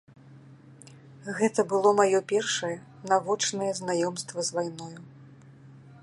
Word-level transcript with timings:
Гэта 1.39 1.65
было 1.73 1.89
маё 1.99 2.19
першае 2.33 2.71
навочнае 3.11 3.67
знаёмства 3.81 4.39
з 4.47 4.59
вайною. 4.59 4.95